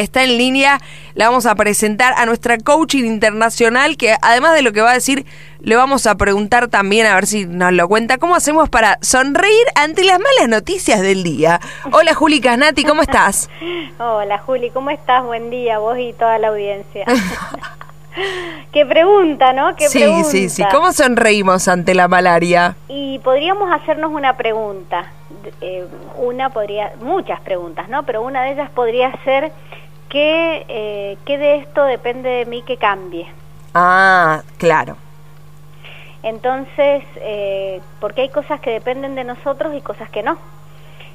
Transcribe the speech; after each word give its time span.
está 0.00 0.24
en 0.24 0.38
línea. 0.38 0.80
La 1.14 1.28
vamos 1.28 1.46
a 1.46 1.54
presentar 1.54 2.14
a 2.16 2.26
nuestra 2.26 2.58
coaching 2.58 3.04
internacional, 3.04 3.96
que 3.96 4.16
además 4.22 4.54
de 4.54 4.62
lo 4.62 4.72
que 4.72 4.80
va 4.80 4.90
a 4.90 4.94
decir, 4.94 5.26
le 5.60 5.76
vamos 5.76 6.06
a 6.06 6.14
preguntar 6.16 6.68
también, 6.68 7.06
a 7.06 7.14
ver 7.14 7.26
si 7.26 7.46
nos 7.46 7.72
lo 7.72 7.88
cuenta, 7.88 8.18
cómo 8.18 8.34
hacemos 8.34 8.68
para 8.68 8.98
sonreír 9.02 9.66
ante 9.74 10.04
las 10.04 10.18
malas 10.18 10.48
noticias 10.48 11.00
del 11.00 11.22
día. 11.22 11.60
Hola 11.92 12.14
Juli 12.14 12.40
Casnati, 12.40 12.84
¿cómo 12.84 13.02
estás? 13.02 13.48
Hola 13.98 14.38
Juli, 14.38 14.70
¿cómo 14.70 14.90
estás? 14.90 15.24
Buen 15.24 15.50
día, 15.50 15.78
vos 15.78 15.98
y 15.98 16.12
toda 16.14 16.38
la 16.38 16.48
audiencia. 16.48 17.04
Qué 18.72 18.86
pregunta, 18.86 19.52
¿no? 19.52 19.74
¿Qué 19.76 19.88
sí, 19.88 20.04
sí, 20.24 20.48
sí. 20.48 20.64
¿Cómo 20.70 20.92
sonreímos 20.92 21.68
ante 21.68 21.94
la 21.94 22.08
malaria? 22.08 22.76
Y 22.88 23.18
podríamos 23.20 23.70
hacernos 23.72 24.12
una 24.12 24.36
pregunta. 24.36 25.12
Eh, 25.60 25.86
una 26.16 26.50
podría, 26.50 26.92
muchas 27.00 27.40
preguntas, 27.40 27.88
¿no? 27.88 28.04
Pero 28.04 28.22
una 28.22 28.42
de 28.42 28.52
ellas 28.52 28.70
podría 28.70 29.12
ser 29.24 29.52
¿qué, 30.10 30.66
eh, 30.68 31.16
¿qué 31.24 31.38
de 31.38 31.56
esto 31.56 31.84
depende 31.84 32.28
de 32.28 32.44
mí 32.44 32.62
que 32.62 32.76
cambie? 32.76 33.26
Ah, 33.72 34.42
claro. 34.58 34.96
Entonces, 36.22 37.02
eh, 37.16 37.80
porque 38.00 38.22
hay 38.22 38.28
cosas 38.28 38.60
que 38.60 38.70
dependen 38.70 39.14
de 39.14 39.24
nosotros 39.24 39.74
y 39.74 39.80
cosas 39.80 40.10
que 40.10 40.22
no. 40.22 40.36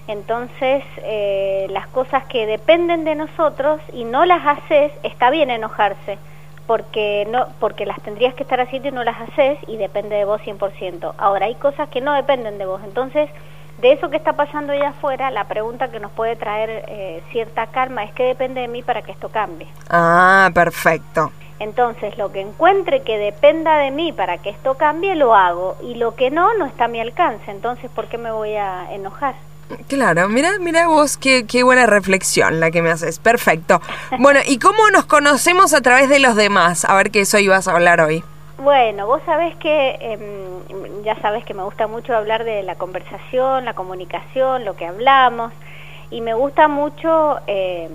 Entonces, 0.08 0.84
eh, 1.04 1.68
las 1.70 1.88
cosas 1.88 2.26
que 2.26 2.46
dependen 2.46 3.04
de 3.04 3.16
nosotros 3.16 3.82
y 3.94 4.04
no 4.04 4.26
las 4.26 4.46
haces, 4.46 4.92
está 5.04 5.30
bien 5.30 5.52
enojarse, 5.52 6.18
porque 6.66 7.28
no 7.30 7.48
porque 7.60 7.86
las 7.86 8.02
tendrías 8.02 8.34
que 8.34 8.44
estar 8.44 8.60
haciendo 8.60 8.90
y 8.90 8.92
no 8.92 9.04
las 9.04 9.20
haces 9.22 9.60
y 9.68 9.78
depende 9.78 10.16
de 10.16 10.26
vos 10.26 10.42
100%. 10.42 11.14
Ahora, 11.18 11.48
hay 11.48 11.56
cosas 11.56 11.90
que 11.90 12.02
no 12.02 12.14
dependen 12.14 12.58
de 12.58 12.66
vos. 12.66 12.82
Entonces, 12.84 13.30
de 13.78 13.92
eso 13.92 14.10
que 14.10 14.18
está 14.18 14.34
pasando 14.34 14.74
allá 14.74 14.90
afuera, 14.90 15.32
la 15.32 15.46
pregunta 15.46 15.90
que 15.90 16.00
nos 16.00 16.12
puede 16.12 16.36
traer 16.36 16.86
eh, 16.88 17.24
cierta 17.32 17.68
calma 17.68 18.04
es 18.04 18.14
qué 18.14 18.24
depende 18.24 18.62
de 18.62 18.68
mí 18.68 18.84
para 18.84 19.02
que 19.02 19.12
esto 19.12 19.30
cambie. 19.30 19.68
Ah, 19.90 20.50
perfecto. 20.54 21.32
Entonces, 21.60 22.18
lo 22.18 22.32
que 22.32 22.42
encuentre 22.42 23.04
que 23.04 23.18
dependa 23.18 23.78
de 23.78 23.92
mí 23.92 24.12
para 24.12 24.38
que 24.40 24.50
esto 24.50 24.76
cambie, 24.76 25.16
lo 25.16 25.36
hago. 25.36 25.78
Y 25.82 25.96
lo 25.96 26.16
que 26.16 26.30
no, 26.30 26.54
no 26.56 26.66
está 26.66 26.86
a 26.86 26.88
mi 26.90 27.00
alcance. 27.00 27.50
Entonces, 27.50 27.90
¿por 27.92 28.08
qué 28.08 28.18
me 28.18 28.32
voy 28.32 28.56
a 28.56 28.92
enojar? 28.94 29.36
Claro, 29.88 30.30
mira, 30.30 30.60
mira 30.60 30.88
vos 30.88 31.18
qué, 31.18 31.46
qué 31.48 31.64
buena 31.64 31.86
reflexión 31.86 32.60
la 32.60 32.72
que 32.72 32.82
me 32.82 32.92
haces. 32.92 33.20
Perfecto. 33.20 33.82
Bueno, 34.20 34.42
¿y 34.46 34.60
cómo 34.60 34.90
nos 34.92 35.06
conocemos 35.06 35.74
a 35.74 35.82
través 35.82 36.10
de 36.10 36.20
los 36.20 36.36
demás? 36.36 36.86
A 36.86 36.96
ver 36.96 37.10
qué 37.10 37.22
eso 37.22 37.40
ibas 37.40 37.68
a 37.68 37.72
hablar 37.72 38.02
hoy. 38.02 38.24
Bueno, 38.58 39.06
vos 39.06 39.22
sabés 39.26 39.54
que, 39.58 39.98
em, 40.00 41.04
ya 41.04 41.16
sabés 41.22 41.44
que 41.44 41.54
me 41.54 41.64
gusta 41.64 41.88
mucho 41.88 42.16
hablar 42.16 42.46
de 42.46 42.64
la 42.64 42.76
conversación, 42.76 43.66
la 43.66 43.74
comunicación, 43.74 44.64
lo 44.64 44.76
que 44.78 44.86
hablamos, 44.86 45.52
y 46.10 46.22
me 46.22 46.34
gusta 46.34 46.70
mucho 46.70 47.40
eh, 47.48 47.90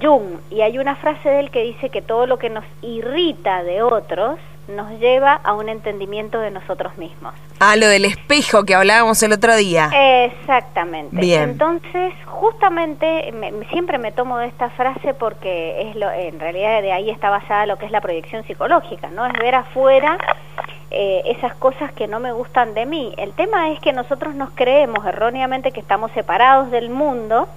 Jung, 0.00 0.38
y 0.50 0.60
hay 0.60 0.78
una 0.78 0.94
frase 0.96 1.28
de 1.28 1.40
él 1.40 1.50
que 1.50 1.62
dice 1.62 1.90
que 1.90 2.02
todo 2.02 2.26
lo 2.26 2.38
que 2.38 2.50
nos 2.50 2.64
irrita 2.82 3.64
de 3.64 3.82
otros 3.82 4.38
nos 4.68 4.90
lleva 4.98 5.34
a 5.34 5.54
un 5.54 5.68
entendimiento 5.68 6.40
de 6.40 6.50
nosotros 6.50 6.96
mismos. 6.98 7.34
Ah, 7.60 7.76
lo 7.76 7.88
del 7.88 8.04
espejo 8.04 8.64
que 8.64 8.74
hablábamos 8.74 9.22
el 9.22 9.32
otro 9.32 9.56
día. 9.56 9.90
Exactamente. 10.24 11.16
Bien. 11.16 11.50
Entonces, 11.50 12.12
justamente, 12.26 13.32
siempre 13.70 13.98
me 13.98 14.12
tomo 14.12 14.38
de 14.38 14.46
esta 14.46 14.70
frase 14.70 15.14
porque 15.14 15.88
es 15.88 15.96
lo, 15.96 16.10
en 16.10 16.38
realidad 16.40 16.82
de 16.82 16.92
ahí 16.92 17.10
está 17.10 17.30
basada 17.30 17.66
lo 17.66 17.78
que 17.78 17.86
es 17.86 17.92
la 17.92 18.00
proyección 18.00 18.44
psicológica, 18.44 19.08
¿no? 19.10 19.24
Es 19.26 19.32
ver 19.34 19.54
afuera 19.54 20.18
eh, 20.90 21.22
esas 21.26 21.54
cosas 21.54 21.92
que 21.92 22.08
no 22.08 22.20
me 22.20 22.32
gustan 22.32 22.74
de 22.74 22.86
mí. 22.86 23.14
El 23.16 23.32
tema 23.32 23.70
es 23.70 23.80
que 23.80 23.92
nosotros 23.92 24.34
nos 24.34 24.50
creemos 24.50 25.04
erróneamente 25.06 25.72
que 25.72 25.80
estamos 25.80 26.10
separados 26.12 26.70
del 26.70 26.90
mundo 26.90 27.48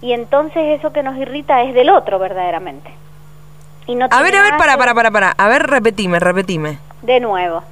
y 0.00 0.12
entonces 0.12 0.78
eso 0.78 0.92
que 0.92 1.02
nos 1.02 1.16
irrita 1.16 1.62
es 1.62 1.74
del 1.74 1.90
otro 1.90 2.18
verdaderamente. 2.18 2.99
Y 3.90 3.96
no 3.96 4.06
a 4.08 4.22
ver, 4.22 4.36
a 4.36 4.42
ver, 4.42 4.56
para, 4.56 4.76
para, 4.76 4.94
para, 4.94 5.10
para. 5.10 5.30
A 5.36 5.48
ver, 5.48 5.66
repetime, 5.66 6.20
repetime. 6.20 6.78
De 7.02 7.18
nuevo, 7.18 7.64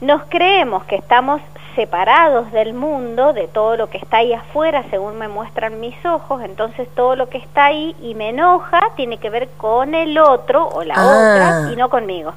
nos 0.00 0.22
creemos 0.28 0.84
que 0.84 0.94
estamos 0.94 1.40
separados 1.74 2.52
del 2.52 2.74
mundo, 2.74 3.32
de 3.32 3.48
todo 3.48 3.76
lo 3.76 3.90
que 3.90 3.98
está 3.98 4.18
ahí 4.18 4.32
afuera, 4.32 4.84
según 4.90 5.18
me 5.18 5.26
muestran 5.26 5.80
mis 5.80 5.96
ojos, 6.06 6.42
entonces 6.44 6.86
todo 6.94 7.16
lo 7.16 7.28
que 7.28 7.38
está 7.38 7.64
ahí 7.64 7.96
y 8.00 8.14
me 8.14 8.28
enoja 8.28 8.80
tiene 8.94 9.18
que 9.18 9.30
ver 9.30 9.48
con 9.56 9.96
el 9.96 10.16
otro 10.16 10.68
o 10.68 10.84
la 10.84 10.94
ah. 10.96 11.06
otra 11.06 11.72
y 11.72 11.76
no 11.76 11.90
conmigo. 11.90 12.34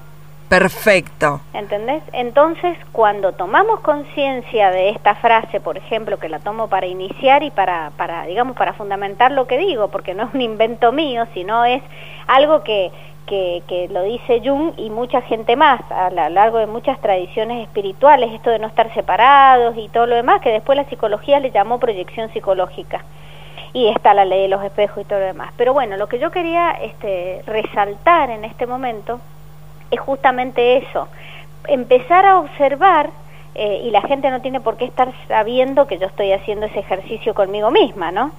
Perfecto. 0.49 1.41
¿Entendés? 1.53 2.01
Entonces, 2.13 2.77
cuando 2.93 3.33
tomamos 3.33 3.81
conciencia 3.81 4.71
de 4.71 4.89
esta 4.91 5.15
frase, 5.15 5.59
por 5.59 5.77
ejemplo, 5.77 6.17
que 6.19 6.29
la 6.29 6.39
tomo 6.39 6.69
para 6.69 6.87
iniciar 6.87 7.43
y 7.43 7.51
para, 7.51 7.91
para, 7.97 8.23
digamos, 8.23 8.55
para 8.55 8.71
fundamentar 8.71 9.31
lo 9.31 9.45
que 9.45 9.57
digo, 9.57 9.89
porque 9.89 10.13
no 10.13 10.23
es 10.23 10.33
un 10.33 10.41
invento 10.41 10.93
mío, 10.93 11.27
sino 11.33 11.65
es 11.65 11.83
algo 12.27 12.63
que, 12.63 12.91
que, 13.27 13.61
que 13.67 13.87
lo 13.89 14.01
dice 14.01 14.41
Jung 14.43 14.73
y 14.77 14.89
mucha 14.89 15.21
gente 15.21 15.55
más, 15.55 15.79
a 15.91 16.09
lo 16.09 16.29
largo 16.29 16.57
de 16.57 16.65
muchas 16.65 16.99
tradiciones 16.99 17.61
espirituales, 17.67 18.33
esto 18.33 18.49
de 18.49 18.57
no 18.57 18.67
estar 18.67 18.91
separados 18.93 19.77
y 19.77 19.89
todo 19.89 20.07
lo 20.07 20.15
demás, 20.15 20.41
que 20.41 20.49
después 20.49 20.75
la 20.75 20.85
psicología 20.85 21.39
le 21.39 21.51
llamó 21.51 21.79
proyección 21.79 22.31
psicológica 22.31 23.03
y 23.73 23.89
está 23.89 24.13
la 24.15 24.25
ley 24.25 24.43
de 24.43 24.47
los 24.47 24.63
espejos 24.63 25.03
y 25.03 25.05
todo 25.05 25.19
lo 25.19 25.25
demás. 25.25 25.53
Pero 25.57 25.73
bueno, 25.73 25.97
lo 25.97 26.07
que 26.07 26.17
yo 26.17 26.31
quería 26.31 26.71
este, 26.71 27.43
resaltar 27.45 28.31
en 28.31 28.45
este 28.45 28.65
momento 28.65 29.19
es 29.91 29.99
justamente 29.99 30.77
eso, 30.77 31.07
empezar 31.67 32.25
a 32.25 32.39
observar, 32.39 33.09
eh, 33.55 33.81
y 33.85 33.91
la 33.91 34.01
gente 34.01 34.29
no 34.29 34.41
tiene 34.41 34.61
por 34.61 34.77
qué 34.77 34.85
estar 34.85 35.11
sabiendo 35.27 35.87
que 35.87 35.97
yo 35.97 36.07
estoy 36.07 36.31
haciendo 36.31 36.67
ese 36.67 36.79
ejercicio 36.79 37.33
conmigo 37.33 37.71
misma, 37.71 38.11
¿no? 38.11 38.31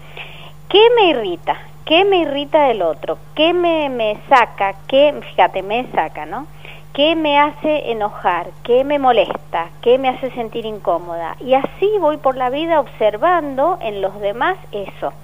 ¿Qué 0.69 0.81
me 0.97 1.11
irrita? 1.11 1.57
¿Qué 1.89 2.05
me 2.05 2.19
irrita 2.19 2.65
del 2.65 2.83
otro? 2.83 3.17
¿Qué 3.35 3.55
me, 3.55 3.89
me 3.89 4.19
saca? 4.29 4.75
¿Qué, 4.87 5.19
fíjate, 5.31 5.63
me 5.63 5.87
saca, 5.91 6.27
¿no? 6.27 6.47
¿Qué 6.93 7.17
me 7.17 7.39
hace 7.39 7.91
enojar? 7.91 8.49
¿Qué 8.63 8.85
me 8.85 8.99
molesta? 8.99 9.71
¿Qué 9.81 9.97
me 9.97 10.11
hace 10.11 10.31
sentir 10.33 10.67
incómoda? 10.67 11.37
Y 11.41 11.55
así 11.55 11.91
voy 11.99 12.19
por 12.19 12.37
la 12.37 12.51
vida 12.51 12.79
observando 12.79 13.79
en 13.81 14.03
los 14.03 14.21
demás 14.21 14.59
eso. 14.71 15.15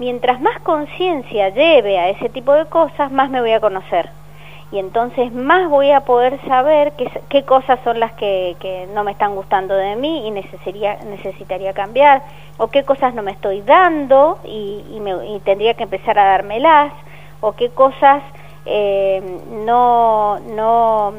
Mientras 0.00 0.40
más 0.40 0.58
conciencia 0.62 1.50
lleve 1.50 2.00
a 2.00 2.08
ese 2.08 2.28
tipo 2.30 2.52
de 2.52 2.66
cosas, 2.66 3.12
más 3.12 3.30
me 3.30 3.40
voy 3.40 3.52
a 3.52 3.60
conocer 3.60 4.10
y 4.72 4.78
entonces 4.78 5.32
más 5.32 5.68
voy 5.68 5.90
a 5.90 6.00
poder 6.00 6.40
saber 6.46 6.94
qué, 7.28 7.42
cosas 7.44 7.78
son 7.84 8.00
las 8.00 8.12
que, 8.14 8.88
no 8.94 9.04
me 9.04 9.12
están 9.12 9.34
gustando 9.34 9.74
de 9.74 9.96
mí 9.96 10.26
y 10.26 10.30
necesitaría, 10.30 10.96
necesitaría 11.04 11.74
cambiar, 11.74 12.22
o 12.56 12.68
qué 12.68 12.82
cosas 12.82 13.14
no 13.14 13.22
me 13.22 13.32
estoy 13.32 13.60
dando 13.60 14.38
y, 14.44 14.98
me, 15.00 15.40
tendría 15.40 15.74
que 15.74 15.82
empezar 15.82 16.18
a 16.18 16.24
dármelas, 16.24 16.92
o 17.42 17.52
qué 17.52 17.68
cosas 17.68 18.22
eh, 18.64 19.20
no, 19.50 20.38
no 20.40 21.12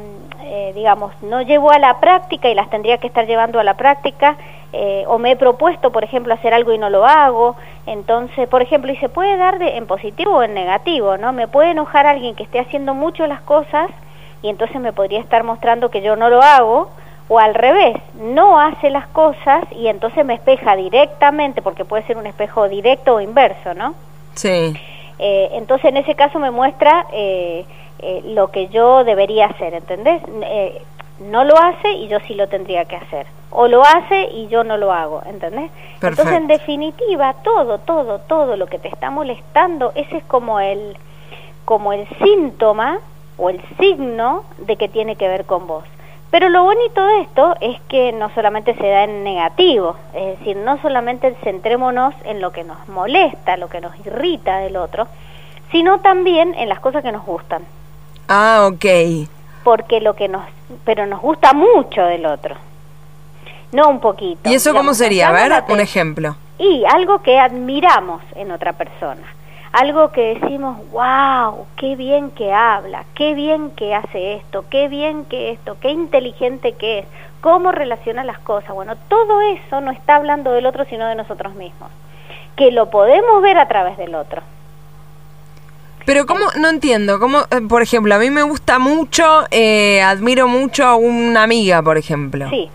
eh, 0.46 0.72
digamos, 0.76 1.14
no 1.22 1.42
llevo 1.42 1.72
a 1.72 1.80
la 1.80 2.00
práctica 2.00 2.50
y 2.50 2.56
las 2.56 2.70
tendría 2.70 2.98
que 2.98 3.08
estar 3.08 3.26
llevando 3.28 3.60
a 3.60 3.64
la 3.64 3.76
práctica 3.76 4.36
eh, 4.76 5.04
o 5.08 5.20
me 5.20 5.32
he 5.32 5.36
propuesto, 5.36 5.92
por 5.92 6.04
ejemplo, 6.04 6.34
hacer 6.34 6.52
algo 6.52 6.74
y 6.74 6.80
no 6.80 6.90
lo 6.90 7.06
hago. 7.06 7.56
Entonces, 7.86 8.50
por 8.50 8.64
ejemplo, 8.64 8.92
y 8.92 8.98
se 8.98 9.08
puede 9.08 9.38
dar 9.38 9.60
de, 9.60 9.78
en 9.78 9.86
positivo 9.86 10.38
o 10.38 10.44
en 10.44 10.56
negativo, 10.56 11.16
¿no? 11.18 11.32
Me 11.32 11.48
puede 11.48 11.72
enojar 11.72 12.08
alguien 12.08 12.34
que 12.34 12.42
esté 12.42 12.60
haciendo 12.60 12.96
mucho 12.96 13.28
las 13.28 13.42
cosas 13.42 13.92
y 14.42 14.50
entonces 14.50 14.82
me 14.82 14.92
podría 14.92 15.20
estar 15.20 15.44
mostrando 15.44 15.92
que 15.92 16.02
yo 16.02 16.16
no 16.16 16.30
lo 16.30 16.42
hago, 16.42 16.90
o 17.30 17.40
al 17.40 17.54
revés, 17.54 17.96
no 18.16 18.60
hace 18.60 18.90
las 18.90 19.08
cosas 19.08 19.64
y 19.72 19.88
entonces 19.88 20.26
me 20.26 20.34
espeja 20.34 20.76
directamente, 20.76 21.62
porque 21.62 21.86
puede 21.86 22.04
ser 22.04 22.18
un 22.18 22.26
espejo 22.26 22.68
directo 22.68 23.16
o 23.16 23.22
inverso, 23.22 23.74
¿no? 23.76 23.94
Sí. 24.34 24.74
Eh, 25.20 25.50
entonces, 25.54 25.86
en 25.86 25.98
ese 25.98 26.16
caso 26.16 26.40
me 26.40 26.52
muestra 26.52 27.06
eh, 27.14 27.66
lo 28.26 28.50
que 28.50 28.68
yo 28.68 29.04
debería 29.06 29.46
hacer, 29.46 29.76
¿entendés? 29.76 30.22
No 31.24 31.44
lo 31.44 31.58
hace 31.58 31.92
y 31.94 32.08
yo 32.08 32.20
sí 32.22 32.34
lo 32.34 32.48
tendría 32.48 32.86
que 32.86 32.96
hacer. 32.96 33.28
O 33.50 33.68
lo 33.68 33.84
hace 33.84 34.30
y 34.32 34.48
yo 34.48 34.64
no 34.64 34.78
lo 34.78 34.92
hago, 34.92 35.22
¿entendés? 35.26 35.72
Entonces, 36.02 36.34
en 36.34 36.48
definitiva, 36.48 37.36
todo, 37.44 37.78
todo, 37.78 38.20
todo 38.20 38.58
lo 38.58 38.68
que 38.68 38.80
te 38.80 38.88
está 38.88 39.10
molestando, 39.10 39.92
ese 39.96 40.18
es 40.18 40.24
como 40.24 40.60
el, 40.60 40.98
como 41.66 41.94
el 41.94 42.08
síntoma 42.20 43.00
o 43.38 43.50
el 43.50 43.62
signo 43.80 44.44
de 44.58 44.76
que 44.76 44.90
tiene 44.90 45.16
que 45.16 45.28
ver 45.28 45.46
con 45.46 45.68
vos. 45.68 45.86
Pero 46.32 46.50
lo 46.50 46.64
bonito 46.64 47.06
de 47.06 47.22
esto 47.22 47.56
es 47.62 47.80
que 47.82 48.12
no 48.12 48.32
solamente 48.32 48.74
se 48.74 48.88
da 48.88 49.04
en 49.04 49.24
negativo, 49.24 49.96
es 50.16 50.40
decir, 50.40 50.58
no 50.58 50.82
solamente 50.82 51.36
centrémonos 51.44 52.16
en 52.26 52.42
lo 52.42 52.52
que 52.52 52.64
nos 52.64 52.88
molesta, 52.88 53.56
lo 53.58 53.70
que 53.70 53.82
nos 53.82 53.96
irrita 54.04 54.58
del 54.58 54.78
otro, 54.78 55.08
sino 55.72 56.00
también 56.00 56.56
en 56.56 56.70
las 56.70 56.80
cosas 56.80 57.04
que 57.04 57.12
nos 57.12 57.24
gustan. 57.24 57.64
Ah, 58.28 58.68
ok 58.72 59.30
porque 59.64 60.02
lo 60.02 60.16
que 60.16 60.28
nos, 60.28 60.44
pero 60.86 61.06
nos 61.06 61.22
gusta 61.22 61.54
mucho 61.54 62.04
del 62.06 62.26
otro, 62.26 62.56
no 63.72 63.90
un 63.90 64.00
poquito. 64.00 64.50
¿Y 64.50 64.56
eso 64.56 64.74
cómo 64.74 64.94
sería? 64.94 65.30
A 65.30 65.32
ver, 65.32 65.52
un 65.68 65.80
ejemplo. 65.80 66.36
Y 66.58 66.84
algo 66.86 67.22
que 67.22 67.40
admiramos 67.40 68.22
en 68.36 68.52
otra 68.52 68.74
persona, 68.74 69.24
algo 69.72 70.12
que 70.12 70.36
decimos, 70.40 70.78
wow, 70.92 71.66
qué 71.78 71.96
bien 71.96 72.30
que 72.32 72.54
habla, 72.54 73.06
qué 73.16 73.34
bien 73.34 73.72
que 73.72 73.96
hace 73.96 74.36
esto, 74.36 74.66
qué 74.70 74.88
bien 74.88 75.26
que 75.26 75.52
esto, 75.52 75.78
qué 75.82 75.90
inteligente 75.90 76.74
que 76.74 77.00
es, 77.00 77.06
cómo 77.42 77.72
relaciona 77.72 78.24
las 78.24 78.38
cosas. 78.40 78.74
Bueno, 78.76 78.96
todo 79.08 79.42
eso 79.42 79.82
no 79.82 79.92
está 79.92 80.16
hablando 80.16 80.52
del 80.52 80.68
otro, 80.68 80.86
sino 80.86 81.08
de 81.08 81.16
nosotros 81.16 81.56
mismos, 81.56 81.90
que 82.56 82.72
lo 82.72 82.92
podemos 82.92 83.42
ver 83.42 83.58
a 83.58 83.68
través 83.68 83.98
del 83.98 84.14
otro. 84.14 84.44
Pero 86.06 86.26
cómo, 86.26 86.46
no 86.60 86.70
entiendo, 86.70 87.20
cómo, 87.20 87.40
eh, 87.50 87.62
por 87.68 87.82
ejemplo, 87.82 88.14
a 88.16 88.20
mí 88.20 88.30
me 88.30 88.44
gusta 88.44 88.80
mucho, 88.80 89.44
eh, 89.52 90.02
admiro 90.02 90.48
mucho 90.48 90.86
a 90.86 90.96
una 90.96 91.44
amiga, 91.44 91.82
por 91.82 91.98
ejemplo. 91.98 92.50
Sí. 92.50 92.70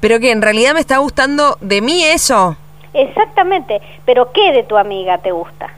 Pero 0.00 0.20
que 0.20 0.30
en 0.30 0.42
realidad 0.42 0.74
me 0.74 0.80
está 0.80 0.98
gustando 0.98 1.58
de 1.60 1.80
mí 1.80 2.04
eso. 2.04 2.56
Exactamente, 2.94 3.80
pero 4.04 4.32
¿qué 4.32 4.52
de 4.52 4.62
tu 4.62 4.76
amiga 4.76 5.18
te 5.18 5.32
gusta? 5.32 5.72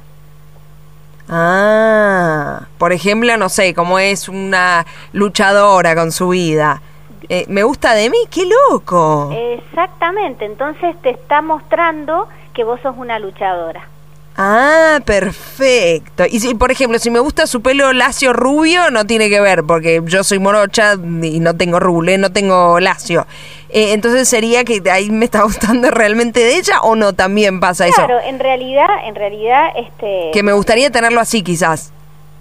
Ah, 1.29 2.67
por 2.76 2.93
ejemplo, 2.93 3.37
no 3.37 3.49
sé, 3.49 3.73
como 3.73 3.99
es 3.99 4.29
una 4.29 4.85
luchadora 5.12 5.94
con 5.94 6.12
su 6.12 6.31
vida. 6.31 6.82
Eh, 7.29 7.44
¿Me 7.49 7.62
gusta 7.62 7.94
de 7.94 8.11
mí? 8.11 8.19
¡Qué 8.31 8.43
loco! 8.70 9.31
Exactamente, 9.32 10.44
entonces 10.44 11.00
te 11.02 11.11
está 11.11 11.41
mostrando 11.41 12.29
que 12.52 12.64
vos 12.64 12.81
sos 12.81 12.97
una 12.97 13.19
luchadora. 13.19 13.88
Ah, 14.37 15.00
perfecto. 15.05 16.25
Y 16.31 16.41
si, 16.41 16.55
por 16.55 16.71
ejemplo, 16.71 16.99
si 16.99 17.11
me 17.11 17.19
gusta 17.21 17.47
su 17.47 17.61
pelo 17.61 17.93
lacio 17.93 18.32
rubio, 18.32 18.91
no 18.91 19.05
tiene 19.05 19.29
que 19.29 19.41
ver, 19.41 19.65
porque 19.65 20.00
yo 20.05 20.25
soy 20.25 20.38
morocha 20.38 20.94
y 20.94 21.41
no 21.41 21.56
tengo 21.56 21.79
rule, 21.81 22.17
no 22.17 22.32
tengo 22.32 22.81
lacio. 22.81 23.27
Eh, 23.69 23.93
entonces 23.93 24.29
sería 24.29 24.65
que 24.65 24.82
ahí 24.91 25.11
me 25.11 25.27
está 25.27 25.43
gustando 25.44 25.91
realmente 25.91 26.41
de 26.41 26.56
ella 26.56 26.81
o 26.82 26.97
no 26.97 27.12
también 27.12 27.61
pasa 27.61 27.87
eso. 27.87 27.97
Claro, 27.97 28.19
en 28.25 28.38
realidad, 28.38 28.88
en 29.05 29.15
realidad, 29.15 29.69
este. 29.77 30.31
Que 30.33 30.43
me 30.43 30.53
gustaría 30.53 30.91
tenerlo 30.91 31.21
así, 31.21 31.43
quizás. 31.43 31.93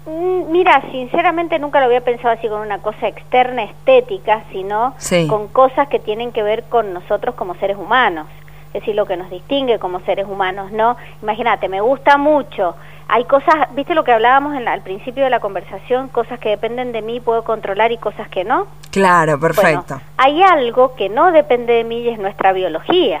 Mm, 0.06 0.50
Mira, 0.50 0.82
sinceramente 0.90 1.58
nunca 1.58 1.78
lo 1.80 1.86
había 1.86 2.00
pensado 2.00 2.30
así 2.30 2.48
con 2.48 2.60
una 2.60 2.78
cosa 2.78 3.06
externa 3.08 3.62
estética, 3.64 4.42
sino 4.50 4.94
Sí. 4.98 5.26
con 5.28 5.48
cosas 5.48 5.88
que 5.88 5.98
tienen 6.00 6.32
que 6.32 6.42
ver 6.42 6.64
con 6.64 6.92
nosotros 6.92 7.34
como 7.34 7.54
seres 7.56 7.76
humanos. 7.76 8.26
Es 8.72 8.80
decir, 8.82 8.94
lo 8.94 9.04
que 9.06 9.16
nos 9.16 9.28
distingue 9.30 9.78
como 9.78 10.00
seres 10.00 10.26
humanos, 10.28 10.70
¿no? 10.70 10.96
Imagínate, 11.22 11.68
me 11.68 11.80
gusta 11.80 12.16
mucho. 12.16 12.76
Hay 13.08 13.24
cosas, 13.24 13.54
¿viste 13.72 13.94
lo 13.96 14.04
que 14.04 14.12
hablábamos 14.12 14.54
en 14.54 14.64
la- 14.64 14.72
al 14.72 14.82
principio 14.82 15.24
de 15.24 15.30
la 15.30 15.40
conversación? 15.40 16.06
Cosas 16.08 16.38
que 16.38 16.50
dependen 16.50 16.92
de 16.92 17.02
mí, 17.02 17.18
puedo 17.18 17.42
controlar 17.42 17.90
y 17.90 17.98
cosas 17.98 18.28
que 18.28 18.44
no. 18.44 18.68
Claro, 18.92 19.40
perfecto. 19.40 19.84
Bueno, 19.94 20.02
hay 20.16 20.42
algo 20.44 20.94
que 20.94 21.08
no 21.08 21.32
depende 21.32 21.72
de 21.72 21.82
mí 21.84 22.02
y 22.02 22.08
es 22.10 22.18
nuestra 22.20 22.52
biología. 22.52 23.20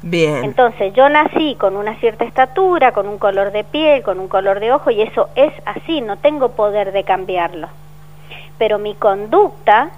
Bien. 0.00 0.44
Entonces, 0.44 0.94
yo 0.94 1.08
nací 1.10 1.56
con 1.56 1.76
una 1.76 1.96
cierta 1.96 2.24
estatura, 2.24 2.92
con 2.92 3.06
un 3.08 3.18
color 3.18 3.50
de 3.52 3.64
piel, 3.64 4.02
con 4.02 4.20
un 4.20 4.28
color 4.28 4.60
de 4.60 4.72
ojo, 4.72 4.90
y 4.90 5.02
eso 5.02 5.28
es 5.34 5.52
así, 5.66 6.00
no 6.00 6.16
tengo 6.16 6.52
poder 6.52 6.92
de 6.92 7.04
cambiarlo. 7.04 7.68
Pero 8.56 8.78
mi 8.78 8.94
conducta 8.94 9.90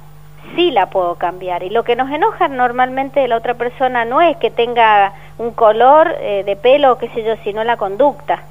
sí 0.54 0.70
la 0.70 0.86
puedo 0.86 1.16
cambiar. 1.16 1.62
Y 1.62 1.70
lo 1.70 1.84
que 1.84 1.96
nos 1.96 2.10
enoja 2.10 2.48
normalmente 2.48 3.20
de 3.20 3.28
la 3.28 3.36
otra 3.36 3.54
persona 3.54 4.04
no 4.04 4.20
es 4.20 4.36
que 4.38 4.50
tenga 4.50 5.12
un 5.38 5.52
color 5.52 6.14
eh, 6.20 6.42
de 6.44 6.56
pelo 6.56 6.92
o 6.92 6.98
qué 6.98 7.08
sé 7.10 7.22
yo, 7.22 7.36
sino 7.44 7.64
la 7.64 7.76
conducta. 7.76 8.42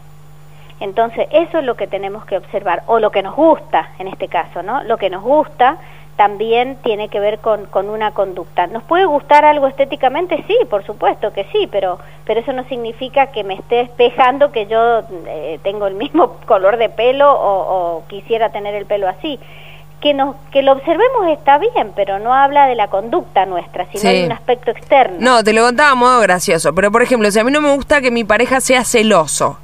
Entonces, 0.80 1.28
eso 1.32 1.60
es 1.60 1.66
lo 1.66 1.76
que 1.76 1.88
tenemos 1.88 2.26
que 2.26 2.38
observar, 2.38 2.84
o 2.88 3.00
lo 3.00 3.12
que 3.12 3.22
nos 3.22 3.36
gusta 3.36 3.90
en 4.00 4.08
este 4.08 4.30
caso, 4.30 4.64
¿no? 4.64 4.84
Lo 4.84 4.98
que 4.98 5.10
nos 5.10 5.22
gusta 5.22 5.78
también 6.16 6.78
tiene 6.84 7.08
que 7.08 7.20
ver 7.20 7.40
con, 7.40 7.66
con 7.68 7.90
una 7.90 8.12
conducta. 8.12 8.68
¿Nos 8.68 8.84
puede 8.84 9.06
gustar 9.06 9.46
algo 9.46 9.68
estéticamente? 9.68 10.44
Sí, 10.48 10.58
por 10.70 10.84
supuesto 10.84 11.32
que 11.32 11.46
sí, 11.46 11.68
pero, 11.72 11.98
pero 12.26 12.42
eso 12.42 12.52
no 12.52 12.66
significa 12.66 13.28
que 13.28 13.46
me 13.46 13.54
esté 13.54 13.82
espejando 13.82 14.52
que 14.52 14.66
yo 14.66 15.04
eh, 15.28 15.60
tengo 15.64 15.88
el 15.88 15.96
mismo 15.96 16.36
color 16.46 16.76
de 16.76 16.90
pelo 16.90 17.32
o, 17.32 18.00
o 18.00 18.08
quisiera 18.08 18.50
tener 18.50 18.76
el 18.76 18.86
pelo 18.86 19.08
así. 19.08 19.40
Que, 20.02 20.14
nos, 20.14 20.36
que 20.52 20.62
lo 20.62 20.72
observemos 20.72 21.28
está 21.30 21.58
bien, 21.58 21.92
pero 21.96 22.20
no 22.20 22.34
habla 22.34 22.68
de 22.68 22.76
la 22.76 22.88
conducta 22.88 23.46
nuestra, 23.46 23.86
sino 23.92 24.00
Sí. 24.02 24.08
de 24.20 24.26
un 24.28 24.32
aspecto 24.32 24.72
externo. 24.72 25.18
No, 25.20 25.44
te 25.44 25.52
lo 25.52 25.62
contaba 25.64 25.92
a 25.92 25.96
modo 25.96 26.22
gracioso, 26.22 26.74
pero 26.74 26.90
por 26.92 27.02
ejemplo, 27.02 27.30
si 27.32 27.40
a 27.40 27.44
mí 27.44 27.52
no 27.52 27.60
me 27.60 27.74
gusta 27.76 28.00
que 28.02 28.10
mi 28.10 28.24
pareja 28.24 28.62
sea 28.62 28.86
celoso, 28.86 29.58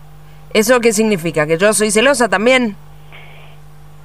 ¿eso 0.53 0.81
qué 0.81 0.91
significa? 0.91 1.47
¿Que 1.47 1.57
yo 1.57 1.73
soy 1.73 1.89
celosa 1.89 2.27
también? 2.27 2.75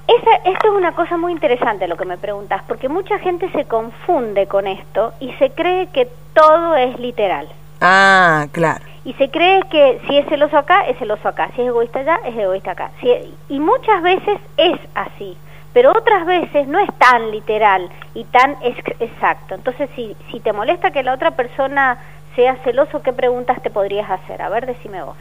Esa, 0.07 0.49
esto 0.49 0.67
es 0.67 0.73
una 0.73 0.93
cosa 0.93 1.17
muy 1.17 1.31
interesante 1.31 1.87
lo 1.87 1.95
que 1.95 2.05
me 2.05 2.17
preguntas, 2.17 2.61
porque 2.67 2.89
mucha 2.89 3.17
gente 3.19 3.49
se 3.51 3.65
confunde 3.65 4.47
con 4.47 4.67
esto 4.67 5.13
y 5.19 5.31
se 5.33 5.51
cree 5.51 5.87
que 5.87 6.07
todo 6.33 6.75
es 6.75 6.99
literal. 6.99 7.47
Ah, 7.79 8.47
claro. 8.51 8.83
Y 9.05 9.13
se 9.13 9.29
cree 9.31 9.61
que 9.71 9.99
si 10.07 10.17
es 10.17 10.27
celoso 10.27 10.57
acá, 10.57 10.81
es 10.87 10.97
celoso 10.99 11.27
acá, 11.27 11.49
si 11.55 11.61
es 11.61 11.67
egoísta 11.67 11.99
allá, 11.99 12.19
es 12.25 12.35
egoísta 12.37 12.71
acá. 12.71 12.91
Si- 13.01 13.33
y 13.49 13.59
muchas 13.59 14.01
veces 14.01 14.37
es 14.57 14.79
así, 14.95 15.37
pero 15.73 15.91
otras 15.91 16.25
veces 16.25 16.67
no 16.67 16.79
es 16.79 16.89
tan 16.97 17.31
literal 17.31 17.89
y 18.13 18.25
tan 18.25 18.57
ex- 18.61 18.95
exacto. 18.99 19.55
Entonces, 19.55 19.89
si, 19.95 20.15
si 20.31 20.39
te 20.41 20.53
molesta 20.53 20.91
que 20.91 21.03
la 21.03 21.13
otra 21.13 21.31
persona 21.31 21.99
sea 22.35 22.57
celoso, 22.63 23.01
¿qué 23.01 23.13
preguntas 23.13 23.61
te 23.61 23.69
podrías 23.69 24.09
hacer? 24.09 24.41
A 24.41 24.49
ver, 24.49 24.65
decime 24.65 25.03
vos. 25.03 25.17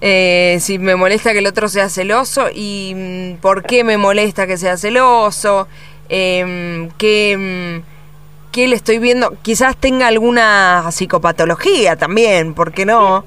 Eh, 0.00 0.58
si 0.60 0.78
me 0.78 0.96
molesta 0.96 1.32
que 1.32 1.38
el 1.38 1.46
otro 1.46 1.68
sea 1.68 1.88
celoso 1.88 2.48
y 2.52 2.92
mm, 2.96 3.40
por 3.40 3.64
qué 3.64 3.84
me 3.84 3.96
molesta 3.98 4.46
que 4.46 4.56
sea 4.56 4.76
celoso, 4.76 5.68
Em, 6.14 6.90
qué, 6.98 7.36
mm, 7.38 8.50
qué 8.52 8.68
le 8.68 8.76
estoy 8.76 8.98
viendo, 8.98 9.32
quizás 9.42 9.76
tenga 9.76 10.08
alguna 10.08 10.84
psicopatología 10.92 11.96
también, 11.96 12.54
¿por 12.54 12.72
qué 12.72 12.84
no? 12.86 13.24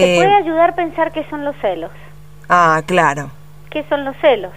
Te 0.00 0.08
Eh, 0.08 0.08
puede 0.08 0.34
ayudar 0.34 0.70
a 0.70 0.74
pensar 0.74 1.12
qué 1.12 1.24
son 1.30 1.44
los 1.44 1.54
celos. 1.58 1.92
ah, 2.48 2.82
claro, 2.86 3.30
¿Qué 3.70 3.84
son 3.88 4.04
los 4.04 4.16
celos? 4.18 4.52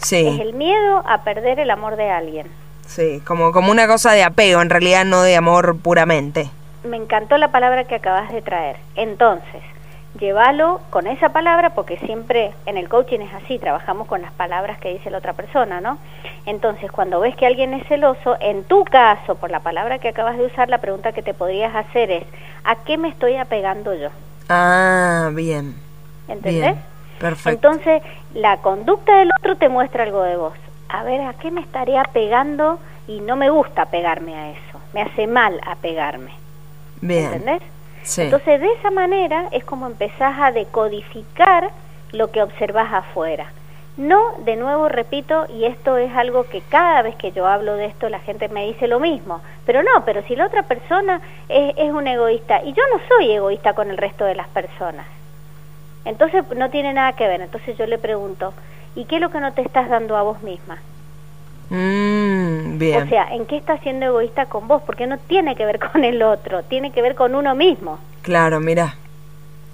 Es 0.00 0.40
el 0.40 0.54
miedo 0.54 1.02
a 1.06 1.22
perder 1.22 1.58
el 1.58 1.70
amor 1.70 1.96
de 1.96 2.10
alguien. 2.10 2.46
sí, 2.86 3.20
como, 3.26 3.52
como 3.52 3.70
una 3.70 3.86
cosa 3.86 4.12
de 4.12 4.22
apego, 4.22 4.62
en 4.62 4.70
realidad 4.70 5.04
no 5.04 5.22
de 5.22 5.36
amor 5.36 5.76
puramente. 5.78 6.50
Me 6.84 6.96
encantó 6.96 7.36
la 7.36 7.48
palabra 7.50 7.84
que 7.84 7.96
acabas 7.96 8.32
de 8.32 8.42
traer. 8.42 8.76
Entonces, 8.94 9.62
llévalo 10.20 10.80
con 10.90 11.06
esa 11.06 11.30
palabra 11.30 11.70
porque 11.70 11.98
siempre 11.98 12.52
en 12.66 12.76
el 12.76 12.88
coaching 12.88 13.20
es 13.20 13.34
así, 13.34 13.58
trabajamos 13.58 14.06
con 14.06 14.22
las 14.22 14.32
palabras 14.32 14.78
que 14.78 14.92
dice 14.92 15.10
la 15.10 15.18
otra 15.18 15.32
persona, 15.32 15.80
¿no? 15.80 15.98
Entonces, 16.46 16.92
cuando 16.92 17.18
ves 17.20 17.34
que 17.34 17.46
alguien 17.46 17.74
es 17.74 17.86
celoso, 17.88 18.36
en 18.40 18.64
tu 18.64 18.84
caso, 18.84 19.34
por 19.34 19.50
la 19.50 19.60
palabra 19.60 19.98
que 19.98 20.08
acabas 20.08 20.38
de 20.38 20.46
usar, 20.46 20.68
la 20.68 20.78
pregunta 20.78 21.12
que 21.12 21.22
te 21.22 21.34
podrías 21.34 21.74
hacer 21.74 22.10
es, 22.10 22.24
¿a 22.64 22.76
qué 22.76 22.96
me 22.96 23.08
estoy 23.08 23.36
apegando 23.36 23.94
yo? 23.94 24.10
Ah, 24.48 25.30
bien. 25.32 25.74
¿Entendés? 26.28 26.74
Bien, 26.74 26.82
perfecto. 27.18 27.68
Entonces, 27.68 28.02
la 28.34 28.58
conducta 28.58 29.18
del 29.18 29.30
otro 29.38 29.56
te 29.56 29.68
muestra 29.68 30.04
algo 30.04 30.22
de 30.22 30.36
vos. 30.36 30.54
A 30.88 31.02
ver, 31.02 31.20
¿a 31.22 31.34
qué 31.34 31.50
me 31.50 31.60
estaría 31.60 32.02
pegando? 32.04 32.78
Y 33.08 33.20
no 33.20 33.36
me 33.36 33.50
gusta 33.50 33.86
pegarme 33.86 34.34
a 34.34 34.50
eso. 34.50 34.80
Me 34.92 35.02
hace 35.02 35.26
mal 35.26 35.60
apegarme. 35.66 36.32
Bien. 37.00 37.32
¿Entendés? 37.32 37.62
Sí. 38.02 38.22
Entonces, 38.22 38.60
de 38.60 38.72
esa 38.72 38.90
manera 38.90 39.48
es 39.50 39.64
como 39.64 39.86
empezás 39.86 40.34
a 40.40 40.52
decodificar 40.52 41.70
lo 42.12 42.30
que 42.30 42.42
observas 42.42 42.92
afuera. 42.92 43.46
No, 43.96 44.34
de 44.40 44.56
nuevo 44.56 44.90
repito, 44.90 45.46
y 45.48 45.64
esto 45.64 45.96
es 45.96 46.14
algo 46.14 46.44
que 46.44 46.60
cada 46.60 47.00
vez 47.00 47.16
que 47.16 47.32
yo 47.32 47.46
hablo 47.46 47.76
de 47.76 47.86
esto 47.86 48.10
la 48.10 48.18
gente 48.18 48.48
me 48.48 48.66
dice 48.66 48.88
lo 48.88 49.00
mismo, 49.00 49.40
pero 49.64 49.82
no, 49.82 50.04
pero 50.04 50.22
si 50.24 50.36
la 50.36 50.46
otra 50.46 50.64
persona 50.64 51.22
es, 51.48 51.72
es 51.78 51.90
un 51.90 52.06
egoísta 52.06 52.62
y 52.62 52.74
yo 52.74 52.82
no 52.92 53.00
soy 53.08 53.32
egoísta 53.32 53.72
con 53.72 53.90
el 53.90 53.96
resto 53.96 54.26
de 54.26 54.34
las 54.34 54.48
personas, 54.48 55.06
entonces 56.06 56.44
no 56.56 56.70
tiene 56.70 56.92
nada 56.94 57.12
que 57.12 57.26
ver. 57.26 57.40
Entonces 57.40 57.76
yo 57.76 57.86
le 57.86 57.98
pregunto, 57.98 58.54
¿y 58.94 59.04
qué 59.04 59.16
es 59.16 59.20
lo 59.20 59.30
que 59.30 59.40
no 59.40 59.52
te 59.52 59.62
estás 59.62 59.88
dando 59.88 60.16
a 60.16 60.22
vos 60.22 60.42
misma? 60.42 60.78
Mm, 61.68 62.78
bien. 62.78 63.02
O 63.02 63.08
sea, 63.08 63.34
¿en 63.34 63.44
qué 63.46 63.56
estás 63.56 63.80
siendo 63.80 64.06
egoísta 64.06 64.46
con 64.46 64.68
vos? 64.68 64.82
Porque 64.86 65.06
no 65.06 65.18
tiene 65.18 65.56
que 65.56 65.66
ver 65.66 65.78
con 65.92 66.04
el 66.04 66.22
otro, 66.22 66.62
tiene 66.62 66.92
que 66.92 67.02
ver 67.02 67.14
con 67.14 67.34
uno 67.34 67.54
mismo. 67.54 67.98
Claro, 68.22 68.60
mira. 68.60 68.94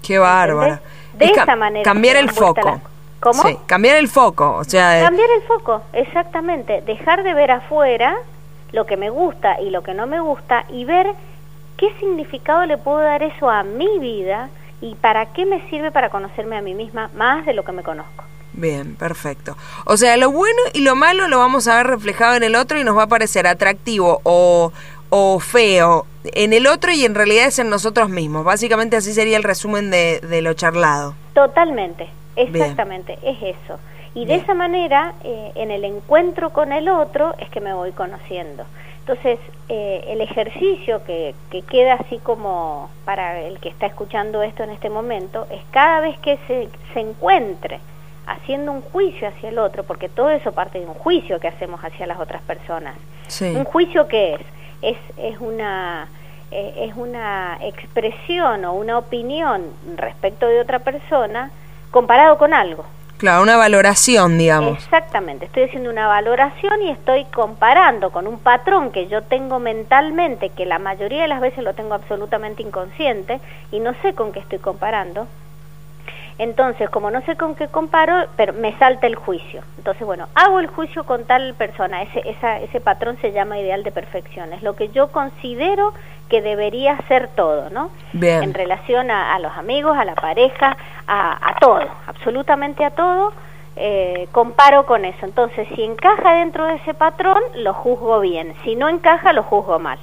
Qué 0.01 0.19
bárbaro. 0.19 0.79
De 1.13 1.25
Es 1.25 1.37
esa 1.37 1.55
manera 1.55 1.83
Cambiar 1.83 2.17
el 2.17 2.29
foco. 2.29 2.81
¿Cómo? 3.19 3.41
Sí, 3.43 3.57
cambiar 3.67 3.95
el 3.97 4.09
foco. 4.09 4.55
O 4.57 4.65
sea, 4.65 5.01
Cambiar 5.01 5.29
el 5.37 5.43
foco, 5.43 5.83
exactamente. 5.93 6.81
Dejar 6.81 7.23
de 7.23 7.33
ver 7.33 7.51
afuera 7.51 8.15
lo 8.73 8.85
que 8.85 8.97
me 8.97 9.09
gusta 9.09 9.61
y 9.61 9.69
lo 9.69 9.81
que 9.81 9.93
no 9.93 10.07
me 10.07 10.19
gusta 10.19 10.65
y 10.69 10.83
ver 10.83 11.07
qué 11.77 11.93
significado 11.99 12.65
le 12.65 12.77
puedo 12.77 12.99
dar 12.99 13.23
eso 13.23 13.49
a 13.49 13.63
mi 13.63 13.99
vida 13.99 14.49
y 14.83 14.95
para 14.95 15.27
qué 15.27 15.45
me 15.45 15.67
sirve 15.69 15.91
para 15.91 16.09
conocerme 16.09 16.57
a 16.57 16.61
mí 16.61 16.73
misma 16.73 17.09
más 17.15 17.45
de 17.45 17.53
lo 17.53 17.63
que 17.63 17.71
me 17.71 17.83
conozco. 17.83 18.25
bien, 18.51 18.95
perfecto. 18.95 19.55
O 19.85 19.95
sea, 19.95 20.17
lo 20.17 20.29
bueno 20.29 20.59
y 20.73 20.81
lo 20.81 20.95
malo 20.95 21.29
lo 21.29 21.39
vamos 21.39 21.67
a 21.69 21.77
ver 21.77 21.87
reflejado 21.87 22.35
en 22.35 22.43
el 22.43 22.55
otro 22.55 22.77
y 22.77 22.83
nos 22.83 22.97
va 22.97 23.03
a 23.03 23.07
parecer 23.07 23.47
atractivo 23.47 24.19
o, 24.23 24.73
o 25.09 25.39
feo 25.39 26.05
en 26.25 26.51
el 26.51 26.67
otro 26.67 26.91
y 26.91 27.05
en 27.05 27.15
realidad 27.15 27.45
es 27.45 27.59
en 27.59 27.69
nosotros 27.69 28.09
mismos. 28.09 28.43
Básicamente 28.43 28.97
así 28.97 29.13
sería 29.13 29.37
el 29.37 29.43
resumen 29.43 29.89
de, 29.89 30.19
de 30.19 30.41
lo 30.41 30.53
charlado. 30.53 31.15
Totalmente, 31.33 32.09
exactamente, 32.35 33.17
es 33.23 33.55
eso. 33.55 33.79
Y 34.15 34.25
de 34.25 34.35
esa 34.35 34.53
manera, 34.53 35.13
eh, 35.23 35.53
en 35.55 35.71
el 35.71 35.85
encuentro 35.85 36.51
con 36.51 36.73
el 36.73 36.89
otro, 36.89 37.33
es 37.39 37.49
que 37.49 37.61
me 37.61 37.73
voy 37.73 37.93
conociendo. 37.93 38.65
Entonces, 39.05 39.37
eh, 39.67 40.05
el 40.07 40.21
ejercicio 40.21 41.03
que, 41.03 41.35
que 41.49 41.61
queda 41.61 41.95
así 41.95 42.19
como 42.19 42.89
para 43.03 43.41
el 43.41 43.59
que 43.59 43.67
está 43.67 43.85
escuchando 43.85 44.41
esto 44.41 44.63
en 44.63 44.69
este 44.69 44.89
momento, 44.89 45.45
es 45.51 45.61
cada 45.71 45.99
vez 45.99 46.17
que 46.19 46.37
se, 46.47 46.69
se 46.93 47.01
encuentre 47.01 47.81
haciendo 48.27 48.71
un 48.71 48.81
juicio 48.81 49.27
hacia 49.27 49.49
el 49.49 49.59
otro, 49.59 49.83
porque 49.83 50.07
todo 50.07 50.29
eso 50.29 50.53
parte 50.53 50.79
de 50.79 50.85
un 50.85 50.93
juicio 50.93 51.37
que 51.41 51.49
hacemos 51.49 51.83
hacia 51.83 52.07
las 52.07 52.17
otras 52.17 52.41
personas. 52.43 52.95
Sí. 53.27 53.53
¿Un 53.53 53.65
juicio 53.65 54.07
qué 54.07 54.35
es? 54.35 54.41
Es, 54.81 54.97
es, 55.17 55.37
una, 55.41 56.07
eh, 56.51 56.87
es 56.87 56.95
una 56.95 57.57
expresión 57.61 58.63
o 58.63 58.71
una 58.73 58.97
opinión 58.97 59.63
respecto 59.97 60.47
de 60.47 60.61
otra 60.61 60.79
persona 60.79 61.51
comparado 61.91 62.37
con 62.37 62.53
algo. 62.53 62.85
Claro, 63.23 63.41
una 63.41 63.55
valoración, 63.55 64.37
digamos. 64.37 64.79
Exactamente, 64.79 65.45
estoy 65.45 65.63
haciendo 65.63 65.89
una 65.89 66.07
valoración 66.07 66.81
y 66.81 66.89
estoy 66.89 67.23
comparando 67.33 68.09
con 68.11 68.27
un 68.27 68.37
patrón 68.37 68.91
que 68.91 69.07
yo 69.07 69.21
tengo 69.21 69.59
mentalmente, 69.59 70.49
que 70.49 70.65
la 70.65 70.77
mayoría 70.77 71.21
de 71.21 71.29
las 71.29 71.39
veces 71.39 71.63
lo 71.63 71.73
tengo 71.73 71.93
absolutamente 71.93 72.63
inconsciente 72.63 73.39
y 73.71 73.79
no 73.79 73.93
sé 74.01 74.13
con 74.13 74.33
qué 74.33 74.39
estoy 74.39 74.59
comparando. 74.59 75.29
Entonces, 76.37 76.89
como 76.89 77.11
no 77.11 77.21
sé 77.21 77.37
con 77.37 77.55
qué 77.55 77.69
comparo, 77.69 78.27
pero 78.35 78.51
me 78.51 78.77
salta 78.77 79.07
el 79.07 79.15
juicio. 79.15 79.61
Entonces, 79.77 80.05
bueno, 80.05 80.27
hago 80.35 80.59
el 80.59 80.67
juicio 80.67 81.05
con 81.05 81.23
tal 81.23 81.53
persona. 81.53 82.01
Ese, 82.01 82.27
esa, 82.29 82.59
ese 82.59 82.81
patrón 82.81 83.17
se 83.21 83.31
llama 83.31 83.57
ideal 83.57 83.83
de 83.83 83.93
perfección. 83.93 84.51
Es 84.51 84.63
lo 84.63 84.75
que 84.75 84.89
yo 84.89 85.13
considero 85.13 85.93
que 86.33 86.41
debería 86.41 86.97
ser 87.07 87.27
todo, 87.35 87.69
¿no? 87.69 87.91
Bien. 88.11 88.41
En 88.41 88.53
relación 88.55 89.11
a, 89.11 89.35
a 89.35 89.39
los 89.39 89.51
amigos, 89.55 89.95
a 89.95 90.03
la 90.03 90.15
pareja, 90.15 90.75
a, 91.05 91.49
a 91.49 91.59
todo, 91.59 91.85
absolutamente 92.07 92.83
a 92.83 92.89
todo. 92.89 93.33
Eh, 93.75 94.27
comparo 94.31 94.87
con 94.87 95.05
eso. 95.05 95.25
Entonces, 95.27 95.67
si 95.75 95.83
encaja 95.83 96.33
dentro 96.33 96.65
de 96.65 96.75
ese 96.75 96.95
patrón, 96.95 97.37
lo 97.55 97.73
juzgo 97.75 98.19
bien. 98.19 98.55
Si 98.63 98.75
no 98.75 98.89
encaja, 98.89 99.31
lo 99.31 99.43
juzgo 99.43 99.77
mal. 99.77 99.99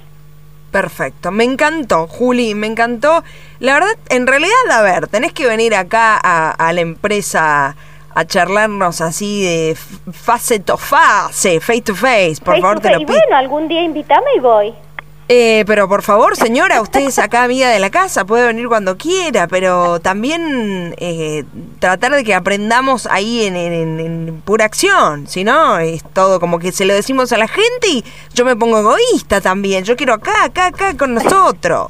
Perfecto, 0.71 1.31
me 1.31 1.43
encantó, 1.43 2.07
Juli, 2.07 2.55
me 2.55 2.67
encantó. 2.67 3.25
La 3.59 3.73
verdad, 3.73 3.89
en 4.07 4.25
realidad, 4.25 4.53
a 4.71 4.81
ver, 4.81 5.09
tenés 5.09 5.33
que 5.33 5.45
venir 5.47 5.75
acá 5.75 6.17
a, 6.23 6.51
a 6.51 6.71
la 6.71 6.79
empresa 6.79 7.75
a 8.13 8.25
charlarnos 8.25 8.99
así 9.01 9.43
de 9.43 9.75
face 10.13 10.59
to 10.59 10.77
face, 10.77 11.59
face 11.61 11.81
to 11.81 11.95
face, 11.95 12.35
por 12.43 12.55
Face 12.55 12.61
favor, 12.61 12.79
to 12.79 12.81
te 12.81 12.89
face. 12.89 12.95
lo 12.95 13.01
Y 13.01 13.05
pido. 13.05 13.19
bueno, 13.21 13.37
algún 13.37 13.67
día 13.69 13.83
invítame 13.83 14.27
y 14.37 14.39
voy. 14.39 14.73
Eh, 15.33 15.63
pero 15.65 15.87
por 15.87 16.01
favor, 16.01 16.35
señora, 16.35 16.81
usted 16.81 16.99
es 17.07 17.17
acá 17.17 17.43
amiga 17.43 17.69
de 17.69 17.79
la 17.79 17.89
casa, 17.89 18.25
puede 18.25 18.47
venir 18.47 18.67
cuando 18.67 18.97
quiera, 18.97 19.47
pero 19.47 20.01
también 20.01 20.93
eh, 20.97 21.45
tratar 21.79 22.11
de 22.11 22.25
que 22.25 22.33
aprendamos 22.35 23.07
ahí 23.09 23.45
en, 23.45 23.55
en- 23.55 23.99
en 24.01 24.41
pura 24.43 24.65
acción, 24.65 25.27
si 25.27 25.45
no, 25.45 25.79
es 25.79 26.03
todo 26.13 26.41
como 26.41 26.59
que 26.59 26.73
se 26.73 26.83
lo 26.83 26.93
decimos 26.93 27.31
a 27.31 27.37
la 27.37 27.47
gente 27.47 27.87
y 27.93 28.03
yo 28.33 28.43
me 28.43 28.57
pongo 28.57 28.79
egoísta 28.79 29.39
también, 29.39 29.85
yo 29.85 29.95
quiero 29.95 30.15
acá, 30.15 30.43
acá, 30.43 30.67
acá 30.67 30.97
con 30.97 31.13
nosotros. 31.13 31.87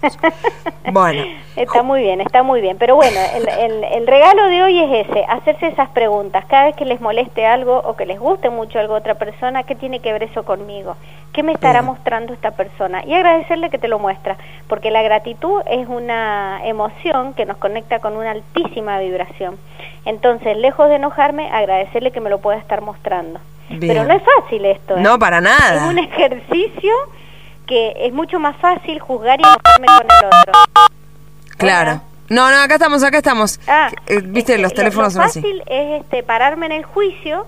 Bueno, 0.91 1.24
Está 1.57 1.83
muy 1.83 2.01
bien, 2.01 2.21
está 2.21 2.43
muy 2.43 2.62
bien. 2.62 2.77
Pero 2.79 2.95
bueno, 2.95 3.19
el, 3.36 3.48
el- 3.48 3.83
el 3.83 4.07
regalo 4.07 4.48
de 4.48 4.63
hoy 4.63 4.79
es 4.79 5.05
ese, 5.07 5.25
hacerse 5.25 5.67
esas 5.67 5.89
preguntas. 5.89 6.45
Cada 6.48 6.65
vez 6.65 6.75
que 6.77 6.86
les 6.86 7.01
moleste 7.01 7.45
algo 7.45 7.77
o 7.77 7.95
que 7.98 8.05
les 8.05 8.19
guste 8.19 8.50
mucho 8.50 8.79
algo 8.79 8.95
a 8.95 9.00
otra 9.00 9.15
persona, 9.15 9.63
¿qué 9.63 9.75
tiene 9.75 10.00
que 10.00 10.13
ver 10.13 10.24
eso 10.24 10.43
conmigo? 10.43 10.95
¿Qué 11.33 11.43
me 11.43 11.51
estará 11.51 11.81
mostrando 11.81 12.33
esta 12.33 12.51
persona? 12.51 13.03
Y 13.05 13.13
agradecerle 13.31 13.69
que 13.69 13.77
te 13.77 13.88
lo 13.88 14.00
muestra, 14.00 14.38
porque 14.67 14.91
la 14.91 15.01
gratitud 15.01 15.61
es 15.69 15.88
una 15.88 16.59
emoción 16.65 17.33
que 17.33 17.45
nos 17.45 17.57
conecta 17.57 18.00
con 18.00 18.17
una 18.17 18.31
altísima 18.31 19.00
vibración. 19.00 19.57
Entonces, 20.05 20.57
lejos 20.57 20.89
de 20.89 20.95
enojarme, 20.95 21.50
agradecerle 21.51 22.11
que 22.11 22.19
me 22.19 22.29
lo 22.29 22.39
pueda 22.39 22.57
estar 22.57 22.81
mostrando. 22.81 23.39
Bien. 23.69 23.81
Pero 23.93 24.03
no 24.03 24.13
es 24.13 24.21
fácil 24.23 24.65
esto. 24.65 24.97
¿eh? 24.97 25.01
no 25.01 25.17
para 25.19 25.38
Es 25.38 25.43
nada. 25.43 25.88
un 25.88 25.97
ejercicio 25.97 26.91
que 27.65 27.93
es 27.97 28.11
mucho 28.13 28.38
más 28.39 28.57
fácil 28.57 29.00
juzgar 29.00 29.39
y 29.39 29.43
enojarme 29.43 29.88
con 29.88 30.07
el 30.19 30.25
otro. 30.25 30.91
Claro. 31.57 32.01
No, 32.29 32.50
no, 32.50 32.57
acá 32.61 32.75
estamos, 32.75 33.03
acá 33.03 33.17
estamos. 33.17 33.59
Ah, 33.67 33.89
Eh, 34.07 34.19
Viste, 34.23 34.53
este, 34.53 34.57
los 34.57 34.71
lo- 34.71 34.75
teléfonos 34.75 35.13
lo 35.13 35.21
son 35.21 35.29
así. 35.29 35.41
fácil 35.41 35.63
es 35.67 36.01
este, 36.01 36.23
pararme 36.23 36.65
en 36.67 36.71
el 36.73 36.85
juicio, 36.85 37.45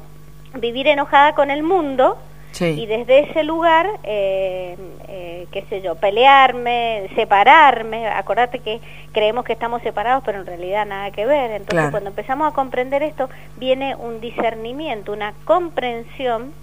vivir 0.56 0.88
enojada 0.88 1.34
con 1.34 1.50
el 1.52 1.64
mundo 1.64 2.18
y 2.62 2.86
desde 2.86 3.20
ese 3.30 3.44
lugar, 3.44 3.88
eh, 4.04 4.78
eh, 5.08 5.48
qué 5.52 5.64
sé 5.70 5.82
yo, 5.82 5.96
pelearme, 5.96 7.10
separarme. 7.16 8.08
Acordate 8.08 8.60
que 8.60 8.80
creemos 9.12 9.44
que 9.46 9.54
estamos 9.54 9.82
separados, 9.82 10.24
pero 10.26 10.40
en 10.40 10.46
realidad 10.46 10.86
nada 10.86 11.12
que 11.12 11.26
ver. 11.26 11.52
Entonces, 11.52 11.70
Claro. 11.74 11.92
cuando 11.92 12.10
empezamos 12.10 12.52
a 12.52 12.56
comprender 12.56 13.02
esto, 13.04 13.30
viene 13.58 13.96
un 13.96 14.22
discernimiento, 14.22 15.12
una 15.14 15.34
comprensión 15.46 16.54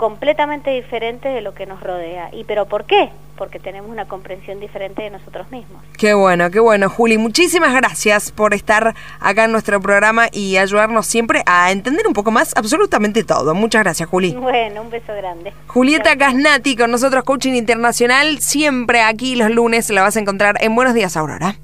completamente 0.00 0.70
diferente 0.70 1.28
de 1.28 1.42
lo 1.42 1.52
que 1.52 1.66
nos 1.66 1.82
rodea. 1.82 2.30
¿Y 2.32 2.44
pero 2.44 2.64
por 2.64 2.86
qué? 2.86 3.10
Porque 3.36 3.58
tenemos 3.58 3.90
una 3.90 4.08
comprensión 4.08 4.58
diferente 4.58 5.02
de 5.02 5.10
nosotros 5.10 5.50
mismos. 5.50 5.82
qué 5.98 6.14
bueno, 6.14 6.50
qué 6.50 6.58
bueno, 6.58 6.88
Juli. 6.88 7.18
Muchísimas 7.18 7.74
gracias 7.74 8.32
por 8.32 8.54
estar 8.54 8.94
acá 9.20 9.44
en 9.44 9.52
nuestro 9.52 9.78
programa 9.78 10.28
y 10.32 10.56
ayudarnos 10.56 11.06
siempre 11.06 11.42
a 11.44 11.70
entender 11.70 12.06
un 12.06 12.14
poco 12.14 12.30
más 12.30 12.56
absolutamente 12.56 13.24
todo. 13.24 13.54
Muchas 13.54 13.82
gracias, 13.82 14.08
Juli. 14.08 14.32
Bueno, 14.32 14.80
un 14.80 14.88
beso 14.88 15.14
grande. 15.14 15.52
Julieta 15.66 16.16
Casnati 16.16 16.76
con 16.76 16.90
nosotros, 16.90 17.22
Coaching 17.24 17.52
Internacional, 17.52 18.38
siempre 18.38 19.02
aquí 19.02 19.36
los 19.36 19.50
lunes 19.50 19.90
la 19.90 20.00
vas 20.00 20.16
a 20.16 20.20
encontrar 20.20 20.56
en 20.62 20.74
Buenos 20.74 20.94
Días, 20.94 21.14
Aurora. 21.18 21.56